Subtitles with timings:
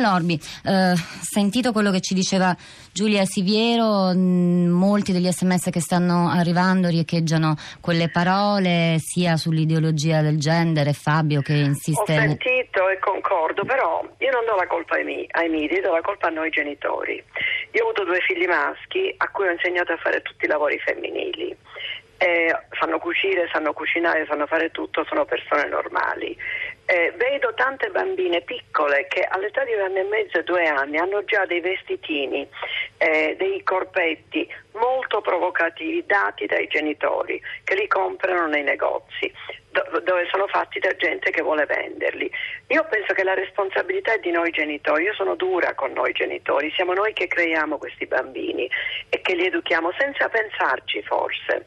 [0.00, 2.56] Lorbi, eh, sentito quello che ci diceva
[2.92, 10.38] Giulia Siviero, mh, molti degli sms che stanno arrivando riecheggiano quelle parole sia sull'ideologia del
[10.38, 12.12] genere, Fabio che insiste...
[12.12, 15.92] Ho sentito e concordo, però io non do la colpa ai, miei, ai media, do
[15.92, 17.22] la colpa a noi genitori.
[17.72, 20.78] Io ho avuto due figli maschi a cui ho insegnato a fare tutti i lavori
[20.78, 21.56] femminili.
[22.18, 26.36] Eh, sanno cucire, sanno cucinare, sanno fare tutto, sono persone normali.
[26.84, 31.24] Eh, vedo tante bambine piccole che all'età di un anno e mezzo due anni hanno
[31.24, 32.46] già dei vestitini,
[32.98, 39.32] eh, dei corpetti molto provocativi dati dai genitori che li comprano nei negozi
[39.72, 42.30] dove sono fatti da gente che vuole venderli.
[42.72, 46.72] Io penso che la responsabilità è di noi genitori, io sono dura con noi genitori,
[46.74, 48.66] siamo noi che creiamo questi bambini
[49.10, 51.66] e che li educhiamo senza pensarci forse.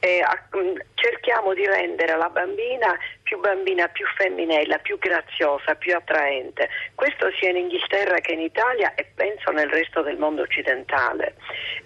[0.00, 6.70] A, mm, cerchiamo di rendere la bambina più bambina, più femminella, più graziosa, più attraente.
[6.94, 11.34] Questo sia in Inghilterra che in Italia e penso nel resto del mondo occidentale.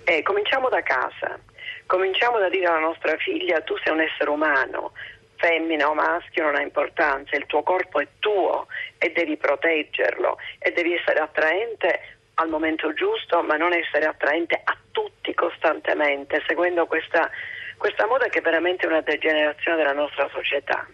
[0.05, 1.41] E, cominciamo da casa.
[1.87, 4.93] Cominciamo da dire alla nostra figlia tu sei un essere umano,
[5.41, 8.67] femmina o maschio non ha importanza, il tuo corpo è tuo
[8.99, 14.77] e devi proteggerlo e devi essere attraente al momento giusto, ma non essere attraente a
[14.93, 17.31] tutti costantemente, seguendo questa,
[17.77, 20.87] questa moda che è veramente una degenerazione della nostra società.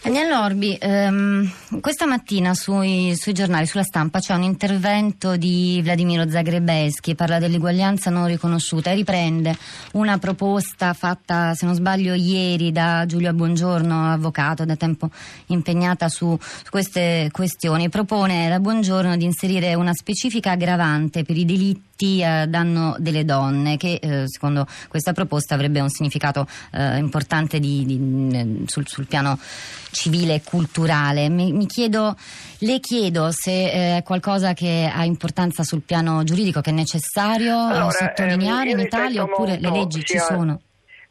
[0.00, 6.30] Daniel Orbi, ehm, questa mattina sui, sui, giornali, sulla stampa, c'è un intervento di Vladimiro
[6.30, 9.56] Zagrebeschi, parla dell'eguaglianza non riconosciuta e riprende
[9.94, 15.10] una proposta fatta, se non sbaglio, ieri da Giulia Buongiorno, avvocato da tempo
[15.46, 16.38] impegnata su
[16.70, 17.88] queste questioni.
[17.88, 23.24] Propone da Buongiorno di inserire una specifica aggravante per i delitti diritti a danno delle
[23.24, 29.06] donne, che eh, secondo questa proposta avrebbe un significato eh, importante di, di, sul, sul,
[29.06, 29.38] piano
[29.90, 31.28] civile e culturale.
[31.28, 32.14] Mi, mi chiedo,
[32.60, 37.66] le chiedo se eh, è qualcosa che ha importanza sul piano giuridico, che è necessario
[37.66, 40.60] allora, sottolineare in Italia oppure le leggi ci sono?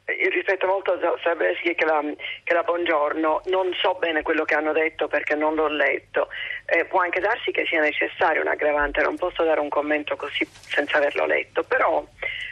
[0.07, 1.99] Io rispetto molto a Sabeschi che la,
[2.45, 6.29] che la Buongiorno, non so bene quello che hanno detto perché non l'ho letto,
[6.67, 10.45] eh, può anche darsi che sia necessario un aggravante, non posso dare un commento così
[10.67, 12.05] senza averlo letto, però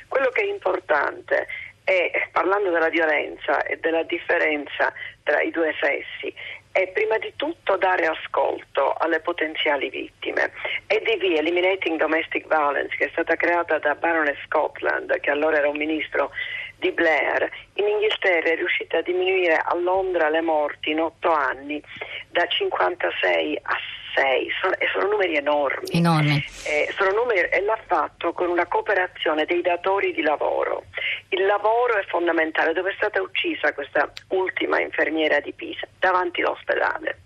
[0.08, 1.48] quello che è importante
[1.84, 4.94] è, parlando della violenza e della differenza
[5.24, 6.34] tra i due sessi,
[6.72, 10.52] è prima di tutto dare ascolto alle potenziali vittime.
[10.88, 15.78] EDV, Eliminating Domestic Violence, che è stata creata da Baroness Scotland, che allora era un
[15.78, 16.32] ministro
[16.78, 21.81] di Blair, in Inghilterra è riuscita a diminuire a Londra le morti in otto anni
[22.30, 23.78] da 56 a
[24.16, 25.90] 6, sono, e sono numeri enormi.
[25.91, 26.44] enormi.
[26.66, 30.85] Eh, sono numeri, e l'ha fatto con una cooperazione dei datori di lavoro.
[31.30, 37.19] Il lavoro è fondamentale, dove è stata uccisa questa ultima infermiera di Pisa, davanti all'ospedale.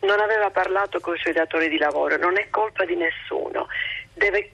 [0.00, 3.68] Non aveva parlato con i suoi datori di lavoro, non è colpa di nessuno.
[4.14, 4.52] Deve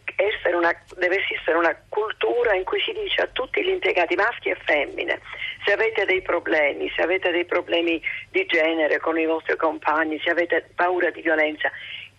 [0.56, 4.56] una, deve esistere una cultura in cui si dice a tutti gli impiegati maschi e
[4.64, 5.20] femmine
[5.68, 8.00] se avete dei problemi, se avete dei problemi
[8.30, 11.70] di genere con i vostri compagni, se avete paura di violenza,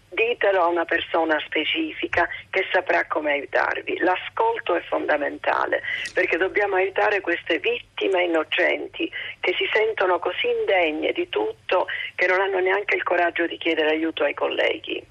[0.09, 3.97] ditelo a una persona specifica che saprà come aiutarvi.
[3.99, 5.81] L'ascolto è fondamentale
[6.13, 12.39] perché dobbiamo aiutare queste vittime innocenti che si sentono così indegne di tutto che non
[12.41, 15.03] hanno neanche il coraggio di chiedere aiuto ai colleghi.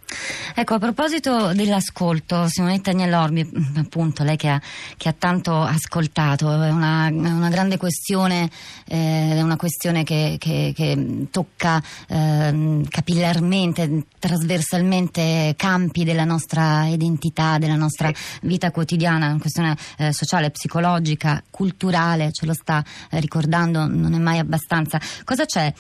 [0.58, 4.60] Ecco, a proposito dell'ascolto, Simonetta Agnellorbi, appunto, lei che ha,
[4.96, 8.50] che ha tanto ascoltato, è una, una grande questione,
[8.88, 17.58] eh, è una questione che, che, che tocca eh, capillarmente, trasversalmente campi della nostra identità,
[17.58, 18.10] della nostra
[18.42, 24.18] vita quotidiana, una questione eh, sociale, psicologica, culturale, ce lo sta eh, ricordando, non è
[24.18, 25.00] mai abbastanza.
[25.22, 25.72] Cosa c'è?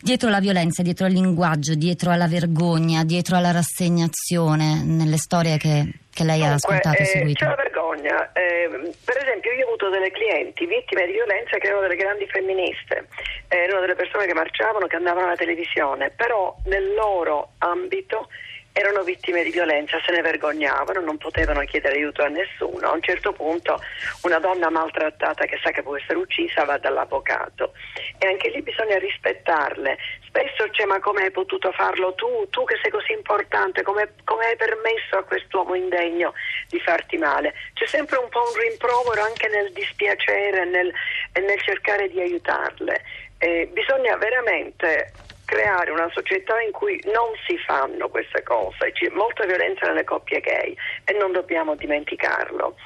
[0.00, 5.92] Dietro la violenza, dietro al linguaggio, dietro alla vergogna, dietro alla rassegnazione nelle storie che,
[6.12, 7.44] che lei Dunque, ha ascoltato e eh, seguito?
[7.44, 8.32] C'è la vergogna.
[8.32, 12.26] Eh, per esempio, io ho avuto delle clienti vittime di violenza che erano delle grandi
[12.26, 13.06] femministe,
[13.48, 18.28] erano delle persone che marciavano, che andavano alla televisione, però nel loro ambito
[18.72, 22.88] erano vittime di violenza, se ne vergognavano, non potevano chiedere aiuto a nessuno.
[22.88, 23.80] A un certo punto
[24.22, 27.72] una donna maltrattata che sa che può essere uccisa va dall'avvocato
[28.18, 29.98] e anche lì bisogna rispettarle.
[30.26, 34.56] Spesso c'è ma come hai potuto farlo tu, tu che sei così importante, come, hai
[34.56, 36.34] permesso a quest'uomo indegno
[36.68, 37.54] di farti male?
[37.74, 40.92] C'è sempre un po' un rimprovero anche nel dispiacere e nel,
[41.32, 43.02] nel cercare di aiutarle.
[43.38, 45.12] Eh, bisogna veramente
[45.50, 50.38] creare una società in cui non si fanno queste cose, c'è molta violenza nelle coppie
[50.38, 52.76] gay e non dobbiamo dimenticarlo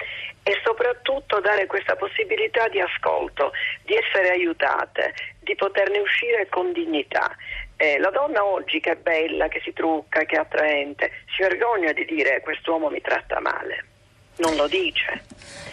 [0.42, 3.52] e soprattutto dare questa possibilità di ascolto,
[3.84, 7.36] di essere aiutate, di poterne uscire con dignità.
[7.76, 11.92] Eh, la donna oggi che è bella, che si trucca, che è attraente, si vergogna
[11.92, 13.84] di dire quest'uomo mi tratta male.
[14.36, 15.22] Non lo dice.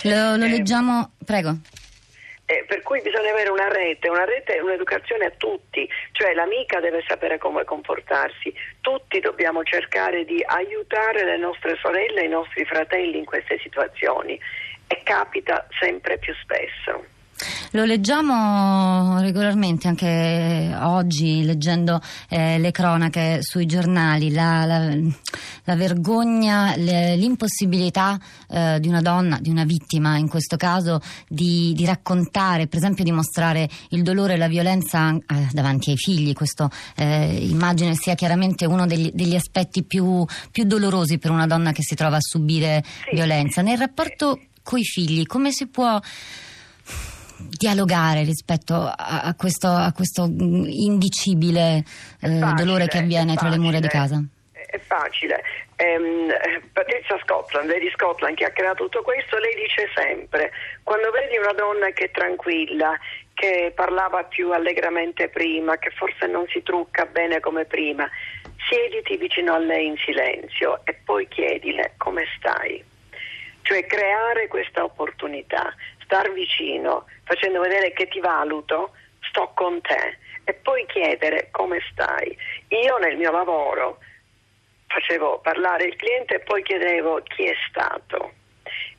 [0.03, 1.55] Lo, lo eh, leggiamo, prego.
[2.51, 6.81] Eh, per cui bisogna avere una rete, una rete è un'educazione a tutti, cioè l'amica
[6.81, 12.65] deve sapere come comportarsi, tutti dobbiamo cercare di aiutare le nostre sorelle e i nostri
[12.65, 14.38] fratelli in queste situazioni
[14.86, 17.20] e capita sempre più spesso.
[17.73, 24.94] Lo leggiamo regolarmente anche oggi, leggendo eh, le cronache sui giornali, la, la,
[25.63, 28.19] la vergogna, le, l'impossibilità
[28.50, 33.06] eh, di una donna, di una vittima in questo caso, di, di, raccontare, per esempio
[33.06, 36.33] di mostrare il dolore e la violenza eh, davanti ai figli.
[36.33, 41.71] Questo eh, immagino sia chiaramente uno degli, degli aspetti più, più, dolorosi per una donna
[41.71, 43.15] che si trova a subire sì.
[43.15, 43.62] violenza.
[43.62, 46.00] Nel rapporto coi figli, come si può
[47.49, 51.83] dialogare rispetto a, a, questo, a questo, indicibile
[52.19, 54.23] eh, facile, dolore che avviene tra le mura di casa?
[54.51, 55.43] È facile.
[55.77, 56.29] Um,
[56.73, 60.51] Patrizia Scotland, Lady Scotland, che ha creato tutto questo, lei dice sempre:
[60.83, 62.97] quando vedi una donna che è tranquilla,
[63.33, 68.07] che parlava più allegramente prima, che forse non si trucca bene come prima,
[68.69, 72.83] siediti vicino a lei in silenzio e poi chiedile come stai.
[73.63, 75.73] Cioè creare questa opportunità,
[76.11, 78.91] star vicino, facendo vedere che ti valuto,
[79.21, 82.37] sto con te e poi chiedere come stai.
[82.67, 83.99] Io nel mio lavoro
[84.87, 88.33] facevo parlare il cliente e poi chiedevo chi è stato.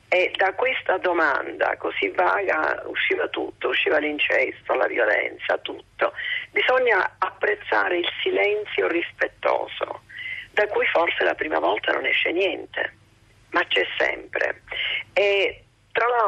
[0.09, 6.13] E da questa domanda così vaga usciva tutto, usciva l'incesto, la violenza, tutto.
[6.49, 10.01] Bisogna apprezzare il silenzio rispettoso,
[10.51, 12.93] da cui forse la prima volta non esce niente,
[13.51, 14.61] ma c'è sempre.
[15.13, 15.62] E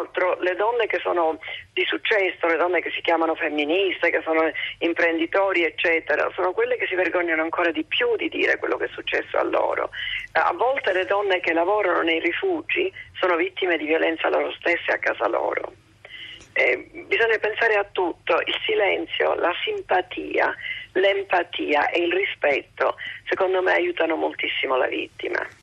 [0.06, 1.40] l'altro le donne che sono
[1.74, 4.50] di successo, le donne che si chiamano femministe, che sono
[4.80, 8.90] imprenditori, eccetera, sono quelle che si vergognano ancora di più di dire quello che è
[8.94, 9.90] successo a loro.
[10.34, 15.00] A volte le donne che lavorano nei rifugi sono vittime di violenza loro stesse a
[15.00, 15.74] casa loro.
[16.54, 20.56] Eh, bisogna pensare a tutto, il silenzio, la simpatia,
[20.94, 22.96] l'empatia e il rispetto,
[23.28, 25.46] secondo me aiutano moltissimo la vittima.